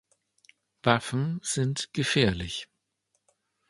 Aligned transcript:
Waffen 0.83 1.39
sind 1.43 1.93
gefährlich. 1.93 2.67